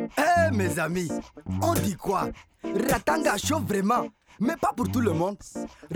[0.00, 1.10] Eh mes amis,
[1.62, 2.28] on dit quoi?
[2.64, 4.06] Ratanga chauffe vraiment,
[4.40, 5.36] mais pas pour tout le monde.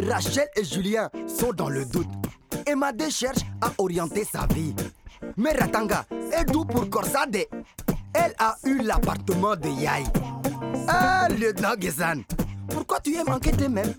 [0.08, 2.08] Rachel et Julien sont dans le doute.
[2.66, 4.74] Emade cherche à orienter sa vie.
[5.36, 7.36] Mais Ratanga est doux pour Corsade.
[8.14, 10.04] Elle a eu l'appartement de Yai.
[10.88, 12.22] Ah, lieutenant Gezan,
[12.68, 13.94] pourquoi tu es manqué tes mêmes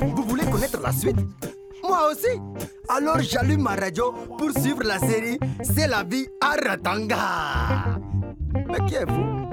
[0.00, 1.16] Vous voulez connaître la suite?
[1.82, 2.40] Moi aussi
[2.88, 7.97] Alors j'allume ma radio pour suivre la série C'est la vie à Ratanga.
[8.68, 9.48] Mais qui êtes-vous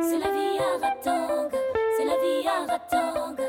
[0.00, 1.58] C'est la vie à Ratanga,
[1.96, 3.44] c'est la vie à Ratanga,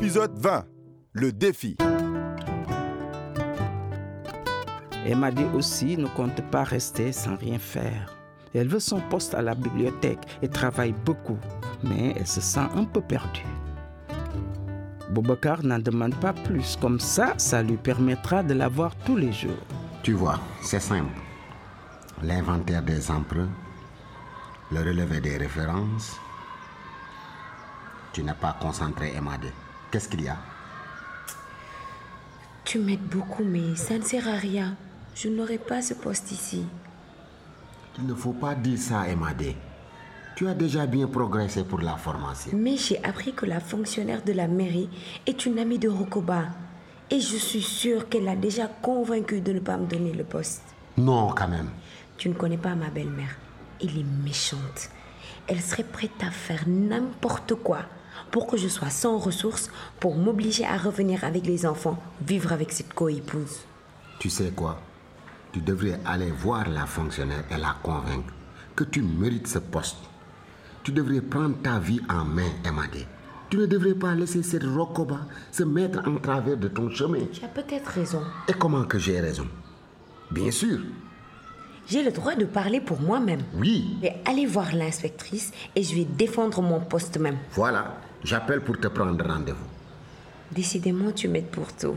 [0.00, 0.64] Épisode 20.
[1.14, 1.76] Le défi.
[5.04, 8.14] Emma dit aussi ne compte pas rester sans rien faire.
[8.54, 11.36] Elle veut son poste à la bibliothèque et travaille beaucoup,
[11.82, 13.44] mais elle se sent un peu perdue.
[15.10, 19.32] Boubacar n'en demande pas plus, comme ça, ça lui permettra de la voir tous les
[19.32, 19.66] jours.
[20.04, 21.10] Tu vois, c'est simple.
[22.22, 23.50] L'inventaire des emprunts,
[24.70, 26.16] le relevé des références.
[28.12, 29.48] Tu n'es pas concentré, Emadé.
[29.90, 30.36] Qu'est-ce qu'il y a?
[32.64, 34.76] Tu m'aides beaucoup, mais ça ne sert à rien.
[35.14, 36.66] Je n'aurai pas ce poste ici.
[37.98, 39.56] Il ne faut pas dire ça, Emadé.
[40.36, 42.52] Tu as déjà bien progressé pour la formation.
[42.54, 44.90] Mais j'ai appris que la fonctionnaire de la mairie
[45.26, 46.44] est une amie de Rokoba.
[47.10, 50.62] Et je suis sûre qu'elle l'a déjà convaincu de ne pas me donner le poste.
[50.98, 51.70] Non, quand même.
[52.18, 53.36] Tu ne connais pas ma belle-mère.
[53.80, 54.90] Elle est méchante.
[55.46, 57.80] Elle serait prête à faire n'importe quoi
[58.30, 59.70] pour que je sois sans ressources,
[60.00, 63.60] pour m'obliger à revenir avec les enfants, vivre avec cette co-épouse.
[64.18, 64.80] Tu sais quoi?
[65.52, 68.32] Tu devrais aller voir la fonctionnaire et la convaincre
[68.76, 69.96] que tu mérites ce poste.
[70.82, 73.06] Tu devrais prendre ta vie en main, Emadé.
[73.50, 77.24] Tu ne devrais pas laisser cette rocoba se mettre en travers de ton chemin.
[77.32, 78.22] Tu as peut-être raison.
[78.46, 79.46] Et comment que j'ai raison?
[80.30, 80.80] Bien sûr.
[81.86, 83.40] J'ai le droit de parler pour moi-même.
[83.54, 83.96] Oui.
[83.96, 87.38] Je vais aller voir l'inspectrice et je vais défendre mon poste même.
[87.52, 87.96] Voilà.
[88.24, 89.58] J'appelle pour te prendre rendez-vous.
[90.52, 91.96] Décidément, tu m'aides pour tout.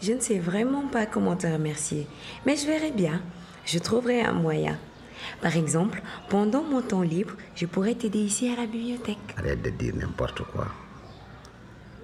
[0.00, 2.06] Je ne sais vraiment pas comment te remercier,
[2.46, 3.20] mais je verrai bien.
[3.66, 4.78] Je trouverai un moyen.
[5.42, 9.18] Par exemple, pendant mon temps libre, je pourrais t'aider ici à la bibliothèque.
[9.36, 10.68] Arrête de dire n'importe quoi.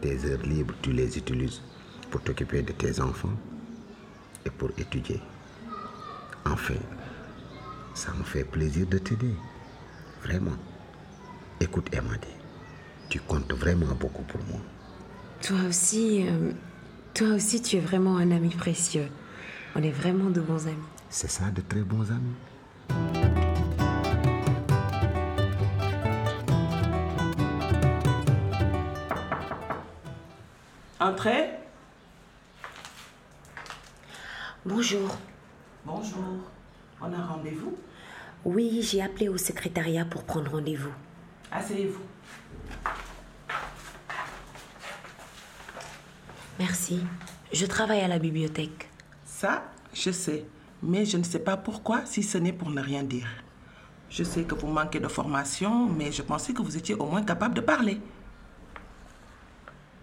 [0.01, 1.63] Tes heures libres, tu les utilises
[2.11, 3.33] pour t'occuper de tes enfants
[4.45, 5.21] et pour étudier.
[6.45, 6.75] Enfin,
[7.95, 9.35] ça me fait plaisir de t'aider.
[10.23, 10.57] Vraiment.
[11.61, 12.29] Écoute, Emadi,
[13.09, 14.61] tu comptes vraiment beaucoup pour moi.
[15.43, 16.53] Toi aussi, euh,
[17.15, 19.09] toi aussi, tu es vraiment un ami précieux.
[19.75, 20.77] On est vraiment de bons amis.
[21.09, 22.35] C'est ça, de très bons amis.
[30.99, 31.51] Entrez.
[34.65, 35.17] Bonjour.
[35.85, 36.25] Bonjour.
[37.01, 37.77] On a rendez-vous?
[38.45, 40.93] Oui, j'ai appelé au secrétariat pour prendre rendez-vous.
[41.53, 42.03] Asseyez-vous.
[46.59, 47.01] Merci.
[47.53, 48.89] Je travaille à la bibliothèque.
[49.25, 50.45] Ça, je sais.
[50.83, 53.29] Mais je ne sais pas pourquoi si ce n'est pour ne rien dire.
[54.09, 57.23] Je sais que vous manquez de formation, mais je pensais que vous étiez au moins
[57.23, 58.01] capable de parler.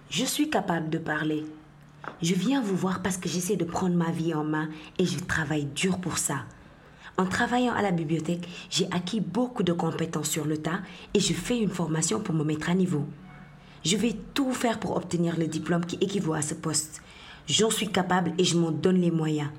[0.09, 1.45] Je suis capable de parler.
[2.21, 4.69] Je viens vous voir parce que j'essaie de prendre ma vie en main
[4.99, 6.45] et je travaille dur pour ça.
[7.17, 10.81] En travaillant à la bibliothèque, j'ai acquis beaucoup de compétences sur le tas
[11.13, 13.07] et je fais une formation pour me mettre à niveau.
[13.83, 17.01] Je vais tout faire pour obtenir le diplôme qui équivaut à ce poste.
[17.47, 19.49] J'en suis capable et je m'en donne les moyens.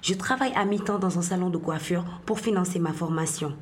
[0.00, 3.54] Je travaille à mi-temps dans un salon de coiffure pour financer ma formation.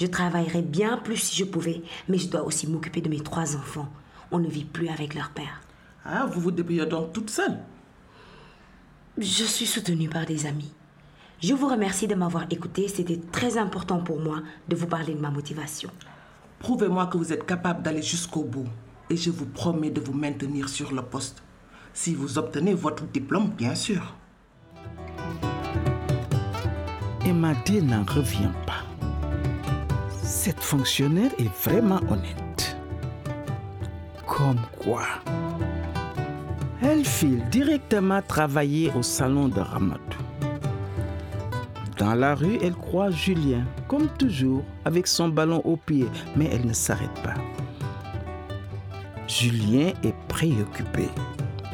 [0.00, 3.56] Je travaillerais bien plus si je pouvais, mais je dois aussi m'occuper de mes trois
[3.56, 3.88] enfants.
[4.30, 5.60] On ne vit plus avec leur père.
[6.06, 7.58] Ah, vous vous débrouillez donc toute seule?
[9.18, 10.72] Je suis soutenue par des amis.
[11.42, 12.88] Je vous remercie de m'avoir écouté.
[12.88, 14.38] C'était très important pour moi
[14.68, 15.90] de vous parler de ma motivation.
[16.60, 18.68] Prouvez-moi que vous êtes capable d'aller jusqu'au bout.
[19.12, 21.42] Et je vous promets de vous maintenir sur le poste.
[21.92, 24.16] Si vous obtenez votre diplôme, bien sûr.
[27.22, 28.86] Emadé n'en revient pas.
[30.22, 32.78] Cette fonctionnaire est vraiment honnête.
[34.26, 35.04] Comme quoi
[36.80, 40.00] Elle file directement travailler au salon de Ramadou.
[41.98, 46.66] Dans la rue, elle croit Julien, comme toujours, avec son ballon au pied, mais elle
[46.66, 47.34] ne s'arrête pas.
[49.32, 51.08] Julien est préoccupé.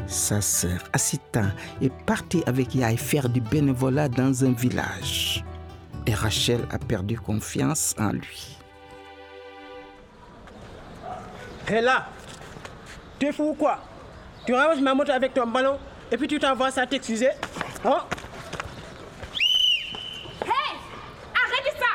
[0.07, 1.43] Sa sœur Assita
[1.83, 5.45] est partie avec Yaï faire du bénévolat dans un village.
[6.07, 8.57] Et Rachel a perdu confiance en lui.
[11.69, 12.07] Hé là
[13.19, 13.81] Tu es fou ou quoi?
[14.47, 15.79] Tu ramasses ma moto avec ton ballon
[16.13, 17.31] et puis tu t'envoies sans t'excuser
[17.85, 18.05] Hein?
[20.47, 20.77] Hé
[21.35, 21.91] Arrêtez ça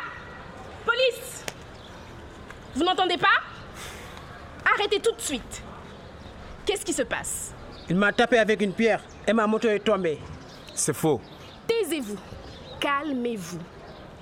[0.86, 1.46] Police
[2.76, 3.43] Vous n'entendez pas?
[5.14, 5.62] Tout de suite.
[6.66, 7.54] Qu'est-ce qui se passe?
[7.90, 10.18] Il m'a tapé avec une pierre et ma moto est tombée.
[10.74, 11.22] C'est faux.
[11.68, 12.18] Taisez-vous.
[12.80, 13.60] Calmez-vous.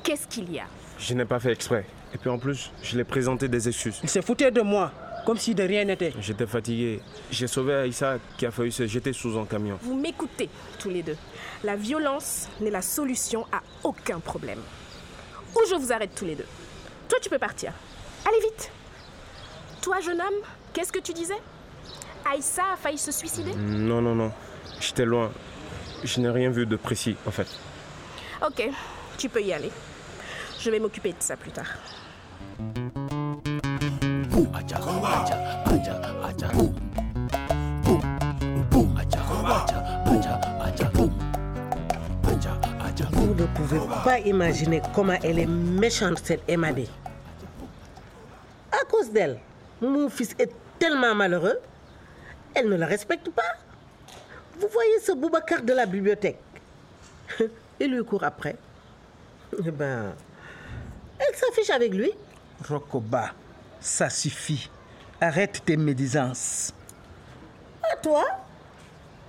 [0.04, 0.66] Qu'est-ce qu'il y a?
[0.98, 1.86] Je n'ai pas fait exprès.
[2.14, 4.00] Et puis en plus, je l'ai présenté des excuses.
[4.04, 4.92] Il s'est foutu de moi,
[5.26, 6.14] comme si de rien n'était.
[6.20, 7.00] J'étais fatigué.
[7.32, 9.78] J'ai sauvé Aïssa qui a failli se jeter sous un camion.
[9.82, 11.18] Vous m'écoutez, tous les deux.
[11.64, 14.60] La violence n'est la solution à aucun problème.
[15.56, 16.48] Ou je vous arrête tous les deux?
[17.08, 17.72] Toi, tu peux partir.
[18.28, 18.72] Allez vite.
[19.82, 20.42] Toi, jeune homme,
[20.74, 21.40] qu'est-ce que tu disais?
[22.30, 23.54] Aïssa a failli se suicider?
[23.56, 24.32] Non, non, non.
[24.80, 25.32] J'étais loin.
[26.04, 27.48] Je n'ai rien vu de précis, en fait.
[28.46, 28.70] Ok,
[29.18, 29.72] tu peux y aller.
[30.60, 31.68] Je vais m'occuper de ça plus tard.
[43.12, 46.88] Vous ne pouvez pas imaginer comment elle est méchante, cette Emadé.
[48.72, 49.40] À cause d'elle,
[49.82, 51.60] mon fils est tellement malheureux,
[52.54, 53.42] elle ne le respecte pas.
[54.60, 56.40] Vous voyez ce Boubacar de la bibliothèque?
[57.80, 58.56] Il lui court après.
[59.66, 60.14] Eh ben,
[61.20, 62.12] elle s'affiche avec lui.
[62.68, 63.32] Rokoba,
[63.80, 64.70] ça suffit.
[65.20, 66.74] Arrête tes médisances.
[67.92, 68.26] À toi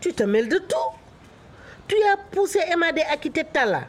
[0.00, 0.76] Tu te mêles de tout.
[1.88, 3.84] Tu as poussé Emadé à quitter Tala.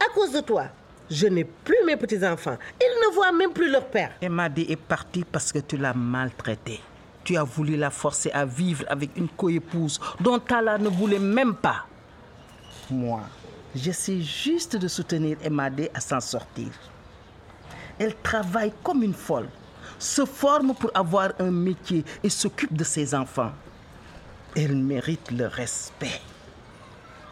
[0.00, 0.66] À cause de toi,
[1.10, 2.56] je n'ai plus mes petits-enfants.
[2.80, 4.12] Ils ne voient même plus leur père.
[4.20, 6.80] Emadé est partie parce que tu l'as maltraitée.
[7.24, 11.54] Tu as voulu la forcer à vivre avec une coépouse dont Tala ne voulait même
[11.54, 11.86] pas.
[12.90, 13.20] Moi,
[13.74, 16.68] j'essaie juste de soutenir Emadé à s'en sortir.
[17.98, 19.48] Elle travaille comme une folle,
[19.98, 23.52] se forme pour avoir un métier et s'occupe de ses enfants.
[24.56, 26.20] Elle mérite le respect.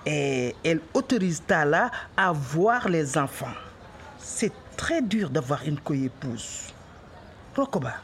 [0.04, 3.54] Et elle autorise Tala à voir les enfants.
[4.19, 6.72] C'est très dur d'avoir une coépouse.
[7.54, 7.94] Rokoba,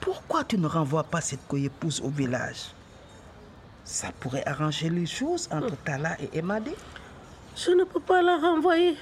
[0.00, 2.72] pourquoi tu ne renvoies pas cette coépouse au village?
[3.84, 6.74] Ça pourrait arranger les choses entre Tala et Emadé.
[7.56, 8.96] Je ne peux pas la renvoyer.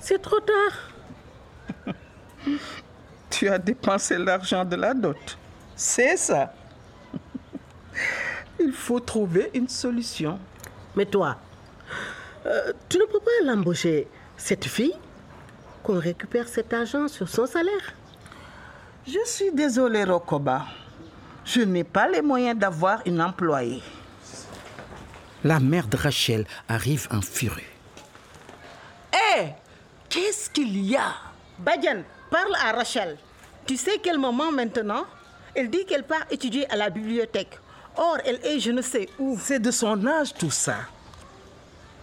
[0.00, 1.94] C'est trop tard.
[3.30, 5.38] Tu as dépensé l'argent de la dot.
[5.74, 6.52] C'est ça.
[8.60, 10.38] Il faut trouver une solution.
[10.94, 11.36] Mais toi,
[12.46, 14.94] euh, tu ne peux pas l'embaucher, cette fille,
[15.82, 17.94] qu'on récupère cet argent sur son salaire.
[19.06, 20.66] Je suis désolée, Rokoba.
[21.44, 23.82] Je n'ai pas les moyens d'avoir une employée.
[25.44, 27.62] La mère de Rachel arrive en furie.
[29.12, 29.54] Hé
[30.08, 31.14] Qu'est-ce qu'il y a?
[31.58, 33.16] Badian, parle à Rachel.
[33.66, 35.04] Tu sais quel moment maintenant?
[35.54, 37.58] Elle dit qu'elle part étudier à la bibliothèque.
[37.96, 39.38] Or, elle est je ne sais où.
[39.40, 40.76] C'est de son âge tout ça.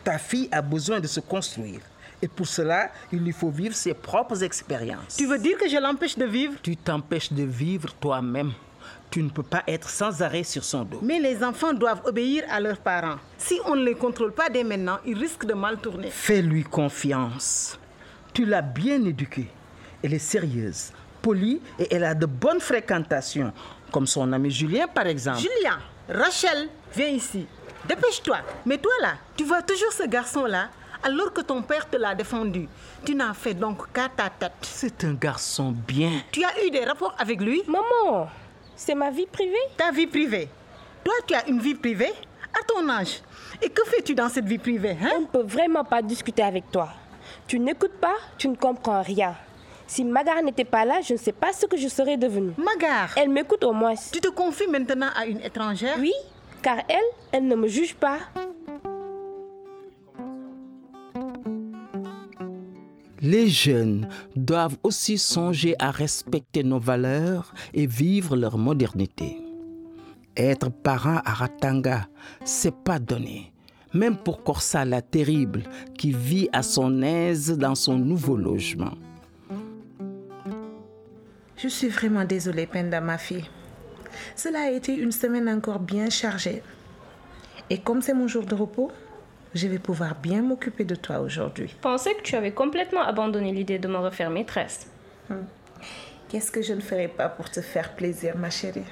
[0.03, 1.81] Ta fille a besoin de se construire.
[2.22, 5.15] Et pour cela, il lui faut vivre ses propres expériences.
[5.17, 6.53] Tu veux dire que je l'empêche de vivre?
[6.62, 8.51] Tu t'empêches de vivre toi-même.
[9.10, 11.00] Tu ne peux pas être sans arrêt sur son dos.
[11.01, 13.15] Mais les enfants doivent obéir à leurs parents.
[13.38, 16.10] Si on ne les contrôle pas dès maintenant, ils risquent de mal tourner.
[16.12, 17.79] Fais-lui confiance.
[18.34, 19.50] Tu l'as bien éduquée.
[20.03, 20.91] Elle est sérieuse,
[21.22, 23.51] polie et elle a de bonnes fréquentations,
[23.89, 25.39] comme son ami Julien par exemple.
[25.39, 25.79] Julien,
[26.10, 27.46] Rachel, viens ici.
[27.88, 28.38] Dépêche-toi.
[28.65, 30.69] Mais toi là, tu vois toujours ce garçon-là
[31.03, 32.67] alors que ton père te l'a défendu.
[33.05, 34.51] Tu n'as fait donc qu'à ta tête.
[34.62, 36.12] C'est un garçon bien.
[36.31, 37.63] Tu as eu des rapports avec lui?
[37.67, 38.29] Maman,
[38.75, 40.50] c'est ma vie privée Ta vie privée.
[41.03, 42.13] Toi, tu as une vie privée?
[42.53, 43.22] À ton âge.
[43.62, 45.12] Et que fais-tu dans cette vie privée hein?
[45.17, 46.89] On ne peut vraiment pas discuter avec toi.
[47.48, 49.36] Tu n'écoutes pas, tu ne comprends rien.
[49.89, 52.51] Si Magar n'était pas là, je ne sais pas ce que je serais devenue.
[52.58, 53.96] Magar Elle m'écoute au moins.
[53.96, 55.96] Tu te confies maintenant à une étrangère?
[56.00, 56.13] Oui,
[56.62, 57.00] car elle,
[57.31, 58.19] elle ne me juge pas.
[63.19, 69.38] Les jeunes doivent aussi songer à respecter nos valeurs et vivre leur modernité.
[70.38, 72.08] Être parent à Ratanga,
[72.46, 73.51] c'est pas donné.
[73.96, 75.63] Même pour Corsa la terrible,
[75.98, 78.93] qui vit à son aise dans son nouveau logement.
[81.62, 83.44] Je suis vraiment désolée, Penda, ma fille.
[84.38, 86.63] Cela a été une semaine encore bien chargée.
[87.70, 88.94] Et comme c'est mon jour de repos,
[89.54, 91.68] je vais pouvoir bien m'occuper de toi aujourd'hui.
[91.68, 94.88] Je pensais que tu avais complètement abandonné l'idée de me refaire maîtresse.
[95.30, 95.44] Hmm.
[96.30, 98.86] Qu'est-ce que je ne ferais pas pour te faire plaisir, ma chérie?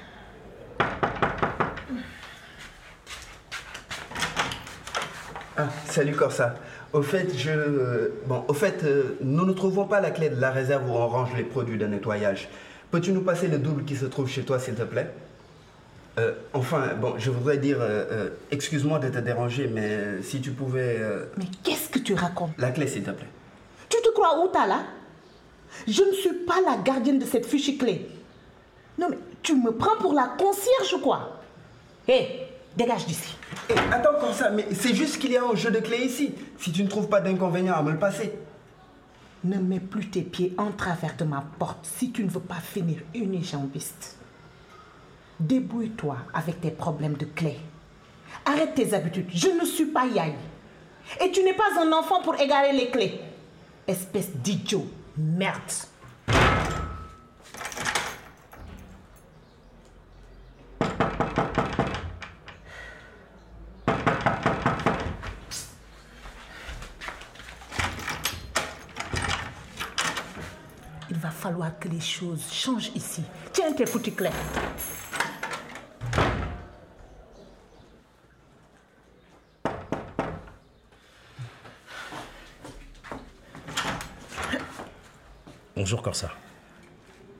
[5.56, 6.54] Ah, salut Corsa.
[6.92, 7.50] Au fait, je.
[7.50, 8.84] euh, Bon, au fait,
[9.20, 11.86] nous ne trouvons pas la clé de la réserve où on range les produits de
[11.86, 12.48] nettoyage.
[12.90, 15.10] Peux-tu nous passer le double qui se trouve chez toi, s'il te plaît?
[16.18, 20.50] Euh, Enfin, bon, je voudrais dire, euh, euh, excuse-moi de te déranger, mais si tu
[20.52, 20.98] pouvais.
[21.36, 22.52] Mais qu'est-ce que tu racontes?
[22.58, 23.28] La clé, s'il te plaît.
[23.90, 24.80] Tu te crois où, là
[25.86, 28.08] Je ne suis pas la gardienne de cette fichue clé.
[28.98, 31.40] Non, mais tu me prends pour la concierge ou quoi?
[32.08, 32.40] Hé,
[32.76, 33.36] dégage d'ici.
[33.70, 36.34] Eh, attends, Corsa, mais c'est juste qu'il y a un jeu de clés ici.
[36.58, 38.32] Si tu ne trouves pas d'inconvénient à me le passer.
[39.44, 42.56] Ne mets plus tes pieds en travers de ma porte si tu ne veux pas
[42.56, 44.16] finir unijambiste.
[45.38, 47.58] Débrouille-toi avec tes problèmes de clé.
[48.44, 49.28] Arrête tes habitudes.
[49.32, 50.34] Je ne suis pas Yaï.
[51.24, 53.20] Et tu n'es pas un enfant pour égarer les clés.
[53.86, 54.86] Espèce d'idiot.
[55.16, 55.60] Merde.
[71.10, 73.22] Il va falloir que les choses changent ici.
[73.52, 74.30] Tiens tes foutues clés.
[85.76, 86.30] Bonjour Corsa.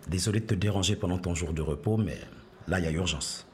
[0.06, 2.18] Désolé de te déranger pendant ton jour de repos, mais
[2.66, 3.46] là, il y a urgence.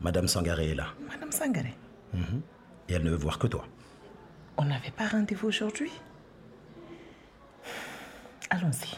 [0.00, 0.88] Madame Sangaré est là.
[1.08, 1.74] Madame Sangaré,
[2.12, 2.42] Mhm.
[2.88, 3.66] Et elle ne veut voir que toi.
[4.56, 5.90] on n'avait pas rendez-vous aujourd'hui?
[8.50, 8.96] Allons-y.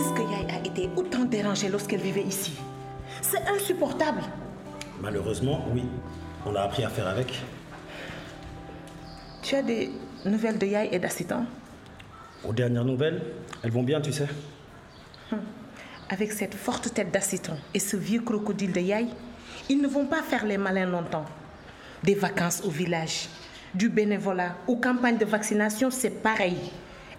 [0.00, 2.52] Est-ce que Yaï a été autant dérangée lorsqu'elle vivait ici?
[3.20, 4.22] C'est insupportable.
[4.98, 5.84] Malheureusement, oui.
[6.46, 7.38] On a appris à faire avec.
[9.42, 9.90] Tu as des
[10.24, 11.44] nouvelles de Yaï et d'Assitan
[12.48, 13.20] Aux dernières nouvelles,
[13.62, 14.28] elles vont bien, tu sais.
[16.08, 19.08] Avec cette forte tête d'Assiton et ce vieux crocodile de Yaï,
[19.68, 21.26] ils ne vont pas faire les malins longtemps.
[22.04, 23.28] Des vacances au village,
[23.74, 26.56] du bénévolat ou campagne de vaccination, c'est pareil.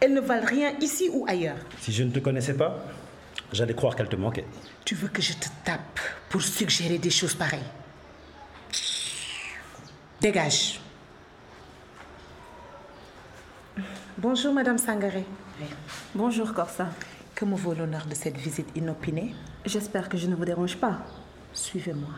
[0.01, 1.57] Elles ne valent rien ici ou ailleurs.
[1.79, 2.83] Si je ne te connaissais pas,
[3.53, 4.45] j'allais croire qu'elle te manquait.
[4.83, 7.59] Tu veux que je te tape pour suggérer des choses pareilles
[10.19, 10.79] Dégage.
[14.17, 15.23] Bonjour, Madame Sangaré.
[16.15, 16.89] Bonjour Corsa.
[17.35, 19.35] Que me vaut l'honneur de cette visite inopinée?
[19.65, 20.99] J'espère que je ne vous dérange pas.
[21.53, 22.09] Suivez-moi.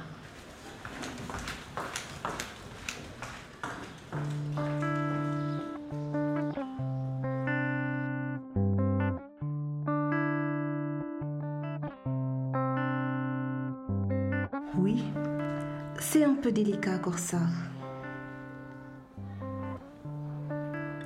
[17.03, 17.39] Délicat Corsa.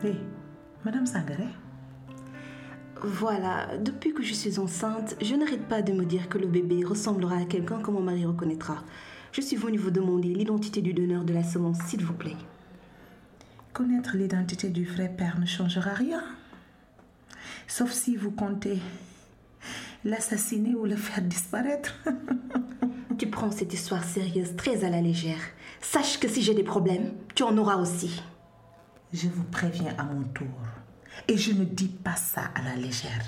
[0.03, 0.15] Hé,
[0.85, 1.47] Madame Sangaré
[3.01, 6.83] Voilà, depuis que je suis enceinte, je n'arrête pas de me dire que le bébé
[6.85, 8.83] ressemblera à quelqu'un que mon mari reconnaîtra.
[9.31, 12.37] Je suis venue vous demander l'identité du donneur de la semence, s'il vous plaît.
[13.73, 16.23] Connaître l'identité du vrai père ne changera rien.
[17.67, 18.79] Sauf si vous comptez
[20.03, 21.93] l'assassiner ou le faire disparaître.
[23.17, 25.39] Tu prends cette histoire sérieuse très à la légère.
[25.81, 28.21] Sache que si j'ai des problèmes, tu en auras aussi.
[29.11, 30.45] Je vous préviens à mon tour.
[31.27, 33.25] Et je ne dis pas ça à la légère.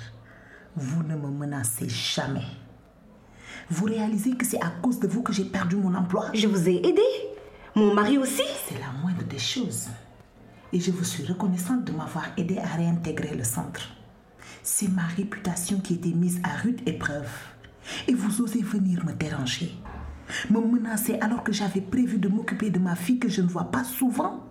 [0.76, 2.46] Vous ne me menacez jamais.
[3.68, 6.30] Vous réalisez que c'est à cause de vous que j'ai perdu mon emploi?
[6.34, 7.02] Je vous ai aidé.
[7.74, 8.42] Mon mari aussi.
[8.68, 9.88] C'est la moindre des choses.
[10.72, 13.90] Et je vous suis reconnaissante de m'avoir aidé à réintégrer le centre.
[14.62, 17.30] C'est ma réputation qui était mise à rude épreuve.
[18.08, 19.74] Et vous osez venir me déranger.
[20.48, 23.70] Me menacer alors que j'avais prévu de m'occuper de ma fille que je ne vois
[23.70, 24.44] pas souvent?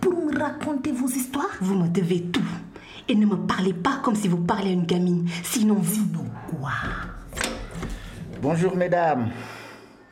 [0.00, 1.56] Pour me raconter vos histoires?
[1.60, 2.44] Vous me devez tout.
[3.08, 5.28] Et ne me parlez pas comme si vous parliez à une gamine.
[5.42, 5.94] Sinon vous...
[5.94, 6.72] Sinon quoi?
[8.42, 9.30] Bonjour mesdames.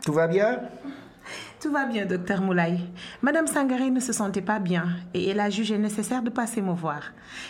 [0.04, 0.60] Tout va bien?
[1.60, 2.78] Tout va bien, docteur Moulay.
[3.20, 6.72] Madame Sangaré ne se sentait pas bien et elle a jugé nécessaire de passer me
[6.72, 7.02] voir.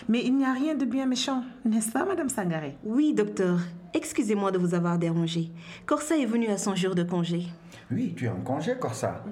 [0.08, 3.58] Mais il n'y a rien de bien méchant, n'est-ce pas, Madame Sangaré Oui, docteur.
[3.92, 5.50] Excusez-moi de vous avoir dérangé.
[5.84, 7.48] Corsa est venu à son jour de congé.
[7.90, 9.22] Oui, tu es en congé, Corsa.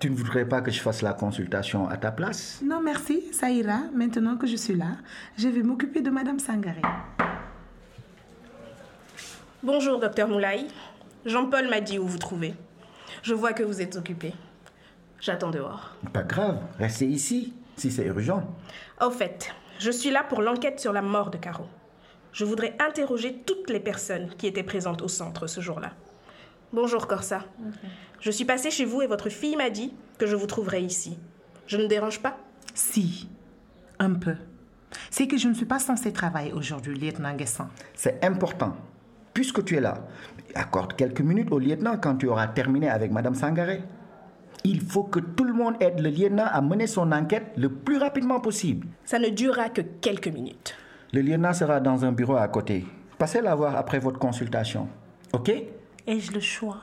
[0.00, 2.60] Tu ne voudrais pas que je fasse la consultation à ta place?
[2.62, 3.80] Non, merci, ça ira.
[3.94, 4.98] Maintenant que je suis là,
[5.38, 6.82] je vais m'occuper de Madame Sangaré.
[9.62, 10.66] Bonjour, docteur Moulay.
[11.24, 12.54] Jean-Paul m'a dit où vous trouvez.
[13.22, 14.34] Je vois que vous êtes occupé.
[15.20, 15.96] J'attends dehors.
[16.12, 18.44] Pas grave, restez ici, si c'est urgent.
[19.00, 21.66] Au fait, je suis là pour l'enquête sur la mort de Caro.
[22.32, 25.92] Je voudrais interroger toutes les personnes qui étaient présentes au centre ce jour-là.
[26.72, 27.44] Bonjour Corsa.
[28.20, 31.18] Je suis passée chez vous et votre fille m'a dit que je vous trouverais ici.
[31.66, 32.38] Je ne dérange pas?
[32.74, 33.28] Si,
[33.98, 34.36] un peu.
[35.10, 37.68] C'est que je ne suis pas censée travailler aujourd'hui, lieutenant Guessan.
[37.94, 38.76] C'est important.
[39.34, 40.06] Puisque tu es là,
[40.54, 43.82] accorde quelques minutes au lieutenant quand tu auras terminé avec Madame Sangaré.
[44.64, 47.98] Il faut que tout le monde aide le lieutenant à mener son enquête le plus
[47.98, 48.86] rapidement possible.
[49.04, 50.74] Ça ne durera que quelques minutes.
[51.12, 52.86] Le lieutenant sera dans un bureau à côté.
[53.18, 54.88] Passez la voir après votre consultation.
[55.32, 55.50] OK?
[56.06, 56.78] Ai-je le choix?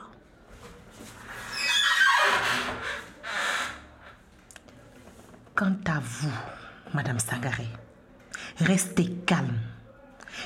[5.54, 6.32] Quant à vous,
[6.92, 7.66] Madame Sangaré,
[8.58, 9.58] restez calme.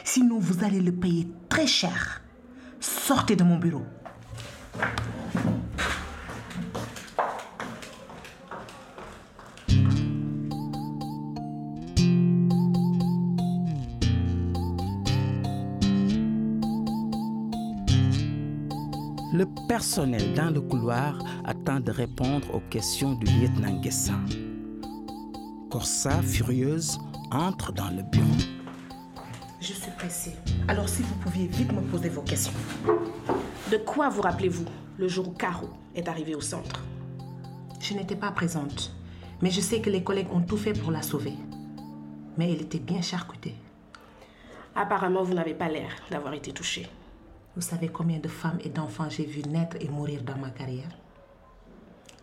[0.05, 2.23] Sinon, vous allez le payer très cher.
[3.11, 3.83] Sortez de mon bureau.
[19.33, 24.25] Le personnel dans le couloir attend de répondre aux questions du lieutenant Guessin.
[25.69, 26.97] Corsa, furieuse,
[27.33, 28.60] entre dans le bureau.
[29.61, 30.35] Je suis pressée.
[30.69, 32.55] Alors, si vous pouviez vite me poser vos questions.
[33.71, 34.65] De quoi vous rappelez-vous
[34.97, 36.83] le jour où Caro est arrivée au centre?
[37.79, 38.95] Je n'étais pas présente,
[39.43, 41.35] mais je sais que les collègues ont tout fait pour la sauver.
[42.39, 43.55] Mais elle était bien charcutée.
[44.75, 46.89] Apparemment, vous n'avez pas l'air d'avoir été touchée.
[47.55, 50.97] Vous savez combien de femmes et d'enfants j'ai vu naître et mourir dans ma carrière?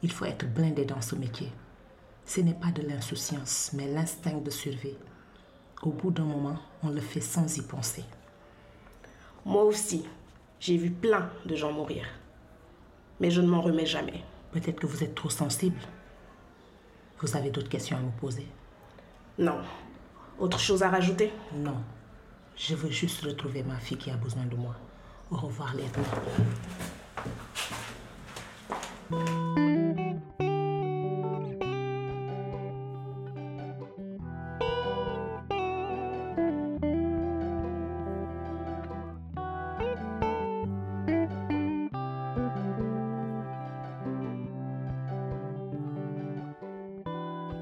[0.01, 1.51] Il faut être blindé dans ce métier.
[2.25, 4.98] Ce n'est pas de l'insouciance, mais l'instinct de survie.
[5.84, 8.03] Au bout d'un moment, on le fait sans y penser.
[9.46, 10.05] Moi aussi,
[10.59, 12.05] j'ai vu plein de gens mourir.
[13.20, 14.24] Mais je ne m'en remets jamais.
[14.51, 15.79] Peut-être que vous êtes trop sensible.
[17.20, 18.48] Vous avez d'autres questions à me poser?
[19.37, 19.59] Non.
[20.40, 21.31] Autre chose à rajouter?
[21.53, 21.77] Non.
[22.55, 24.75] Je veux juste retrouver ma fille qui a besoin de moi.
[25.29, 26.05] Au revoir, lieutenant.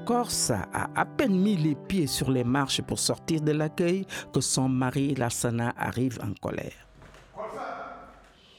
[0.06, 4.40] Corsa a à peine mis les pieds sur les marches pour sortir de l'accueil que
[4.40, 6.86] son mari Lassana arrive en colère.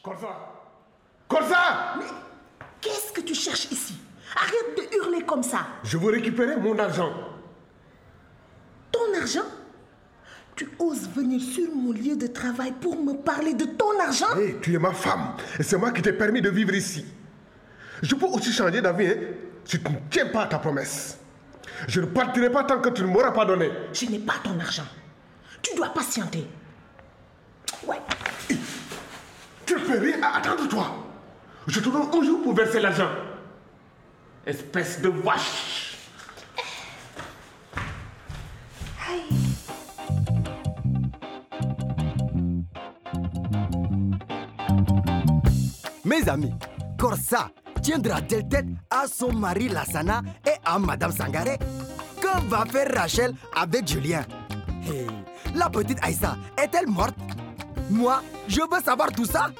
[0.04, 0.28] Corsa
[1.30, 2.06] Corsa Mais
[2.82, 3.96] qu'est-ce que tu cherches ici?
[4.36, 5.68] Arrête de hurler comme ça.
[5.84, 7.14] Je veux récupérer mon argent.
[8.92, 9.48] Ton argent?
[10.54, 14.38] Tu oses venir sur mon lieu de travail pour me parler de ton argent?
[14.38, 17.06] Hé, tu es ma femme et c'est moi qui t'ai permis de vivre ici.
[18.02, 19.16] Je peux aussi changer d'avis hein,
[19.64, 21.20] si tu ne tiens pas à ta promesse.
[21.88, 23.70] Je ne partirai pas tant que tu ne m'auras pas donné.
[23.94, 24.88] Je n'ai pas ton argent.
[25.62, 26.48] Tu dois patienter.
[27.86, 28.00] Ouais.
[29.66, 30.96] Tu ne peux rien à attendre toi.
[31.68, 33.10] Je te donne un jour pour verser l'argent.
[34.46, 35.98] Espèce de vache.
[46.06, 46.54] Mes amis,
[46.98, 47.50] Corsa
[47.88, 51.58] tiendra-t-elle tête à son mari Lassana et à Madame Sangaré
[52.22, 54.26] Que va faire Rachel avec Julien?
[54.84, 55.08] Hey,
[55.56, 57.16] La petite Aïssa est-elle morte?
[57.90, 59.52] Moi, je veux savoir tout ça.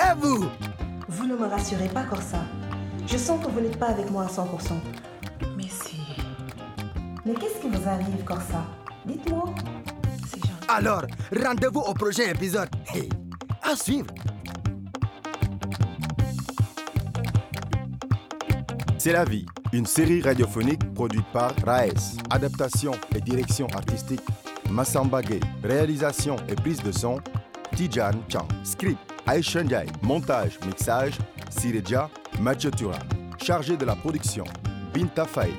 [0.00, 0.46] Et vous?
[1.08, 2.38] Vous ne me rassurez pas, Corsa.
[3.06, 4.46] Je sens que vous n'êtes pas avec moi à 100%.
[5.54, 6.00] Mais si.
[7.26, 8.64] Mais qu'est-ce qui vous arrive, Corsa?
[9.04, 9.44] Dites-moi.
[10.68, 11.02] Alors,
[11.44, 12.70] rendez-vous au prochain épisode.
[12.94, 13.10] Hey,
[13.62, 14.06] à suivre.
[19.04, 22.16] C'est la vie, une série radiophonique produite par Raes.
[22.30, 24.22] Adaptation et direction artistique,
[24.70, 25.40] Massamba Gay.
[25.62, 27.20] Réalisation et prise de son,
[27.76, 28.48] Tijan Chang.
[28.62, 29.68] Script, Aishan.
[30.00, 31.18] Montage, mixage,
[31.50, 32.08] Sireja,
[32.40, 32.92] Mathieu Turan.
[33.36, 34.44] Chargé de la production,
[34.94, 35.52] Binta Faye.